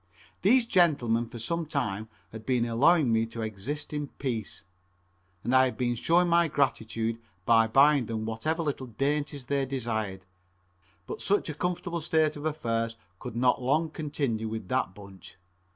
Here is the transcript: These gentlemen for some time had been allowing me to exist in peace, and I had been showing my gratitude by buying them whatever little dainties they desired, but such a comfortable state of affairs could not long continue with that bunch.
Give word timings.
These 0.41 0.65
gentlemen 0.65 1.27
for 1.29 1.37
some 1.37 1.67
time 1.67 2.09
had 2.31 2.43
been 2.43 2.65
allowing 2.65 3.13
me 3.13 3.27
to 3.27 3.43
exist 3.43 3.93
in 3.93 4.07
peace, 4.07 4.63
and 5.43 5.53
I 5.53 5.65
had 5.65 5.77
been 5.77 5.93
showing 5.93 6.27
my 6.27 6.47
gratitude 6.47 7.19
by 7.45 7.67
buying 7.67 8.07
them 8.07 8.25
whatever 8.25 8.63
little 8.63 8.87
dainties 8.87 9.45
they 9.45 9.63
desired, 9.67 10.25
but 11.05 11.21
such 11.21 11.49
a 11.49 11.53
comfortable 11.53 12.01
state 12.01 12.35
of 12.35 12.47
affairs 12.47 12.95
could 13.19 13.35
not 13.35 13.61
long 13.61 13.91
continue 13.91 14.47
with 14.49 14.69
that 14.69 14.95
bunch. 14.95 15.35